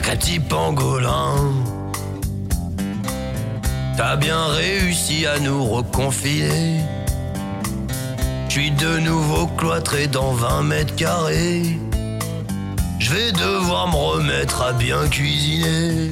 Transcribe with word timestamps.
petit 0.00 0.40
pangolin. 0.40 1.36
T'as 3.96 4.16
bien 4.16 4.46
réussi 4.46 5.26
à 5.26 5.38
nous 5.38 5.64
reconfiner. 5.64 6.80
Je 8.48 8.52
suis 8.52 8.70
de 8.70 8.98
nouveau 8.98 9.46
cloîtré 9.46 10.06
dans 10.06 10.32
20 10.32 10.62
mètres 10.62 10.96
carrés. 10.96 11.78
Je 12.98 13.10
vais 13.12 13.32
devoir 13.32 13.88
me 13.88 13.96
remettre 13.96 14.62
à 14.62 14.72
bien 14.72 15.06
cuisiner. 15.08 16.10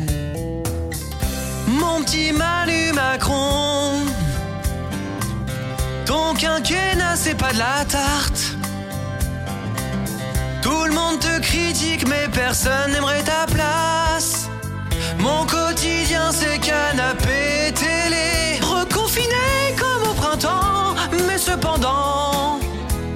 Mon 1.66 2.02
petit 2.02 2.32
Manu 2.32 2.92
Macron. 2.92 3.92
Ton 6.06 6.34
quinquennat, 6.34 7.16
c'est 7.16 7.34
pas 7.34 7.52
de 7.52 7.58
la 7.58 7.84
tarte. 7.86 8.56
Tout 10.62 10.84
le 10.86 10.92
monde 10.92 11.20
te 11.20 11.40
critique, 11.40 12.08
mais 12.08 12.26
personne 12.32 12.92
n'aimerait 12.92 13.22
ta 13.22 13.44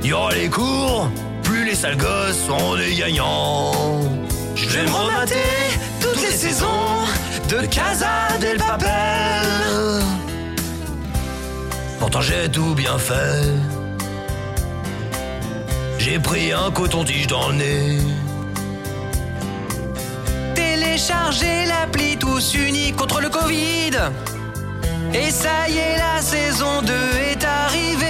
Les 0.08 0.48
cours, 0.48 1.10
plus 1.42 1.66
les 1.66 1.74
sales 1.74 1.98
gosses 1.98 2.38
sont 2.46 2.76
des 2.76 2.94
gagnants. 2.94 4.00
Je 4.54 4.66
vais 4.70 4.84
me 4.84 4.90
remater 4.90 5.34
toutes 6.00 6.22
les 6.22 6.30
saisons 6.30 7.04
de 7.50 7.66
Casa 7.66 8.38
del 8.40 8.56
Papel. 8.56 8.88
Pourtant 11.98 12.22
j'ai 12.22 12.48
tout 12.48 12.74
bien 12.74 12.96
fait. 12.96 13.52
J'ai 15.98 16.18
pris 16.18 16.52
un 16.54 16.70
coton-tige 16.70 17.26
dans 17.26 17.50
le 17.50 17.56
nez. 17.56 17.98
Téléchargez 20.54 21.66
l'appli 21.66 22.16
tous 22.16 22.54
unis 22.54 22.92
contre 22.92 23.20
le 23.20 23.28
Covid. 23.28 23.92
Et 25.12 25.30
ça 25.30 25.68
y 25.68 25.76
est, 25.76 25.98
la 25.98 26.22
saison 26.22 26.80
2 26.80 26.92
est 27.30 27.44
arrivée. 27.44 28.07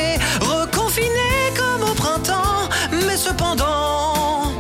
Mais 3.49 3.57
cependant. 3.57 4.53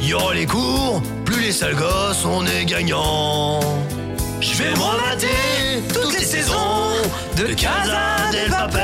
Y 0.00 0.14
aura 0.14 0.34
les 0.34 0.46
cours, 0.46 1.02
plus 1.24 1.40
les 1.40 1.52
sales 1.52 1.74
gosses, 1.74 2.24
on 2.24 2.46
est 2.46 2.64
gagnant. 2.64 3.60
Je 4.40 4.54
vais 4.54 4.70
me 4.70 4.78
remater 4.80 5.82
toutes 5.92 6.12
les 6.12 6.24
saisons 6.24 6.92
de 7.36 7.54
Casa 7.54 8.30
del 8.32 8.50
Papel. 8.50 8.82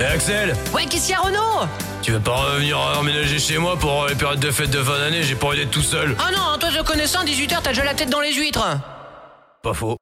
Et 0.00 0.04
Axel, 0.04 0.56
Ouais, 0.72 0.86
qu'est-ce 0.86 1.06
qu'il 1.06 1.14
y 1.14 1.18
a, 1.18 1.20
Renaud? 1.20 1.68
Tu 2.02 2.12
veux 2.12 2.20
pas 2.20 2.34
revenir 2.34 2.78
emménager 2.98 3.38
chez 3.38 3.58
moi 3.58 3.76
pour 3.78 4.06
les 4.06 4.14
périodes 4.14 4.40
de 4.40 4.50
fête 4.50 4.70
de 4.70 4.82
fin 4.82 4.98
d'année? 4.98 5.22
J'ai 5.22 5.36
pas 5.36 5.46
envie 5.48 5.58
d'être 5.58 5.70
tout 5.70 5.82
seul. 5.82 6.16
Ah 6.18 6.30
non, 6.32 6.58
toi, 6.58 6.68
je 6.70 6.80
connaissant, 6.82 7.24
18h, 7.24 7.60
t'as 7.62 7.70
déjà 7.70 7.84
la 7.84 7.94
tête 7.94 8.10
dans 8.10 8.20
les 8.20 8.34
huîtres. 8.34 8.66
Pas 9.62 9.72
faux. 9.72 9.96